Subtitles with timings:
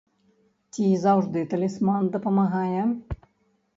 [0.77, 2.81] Ці заўжды талісман дапамагае?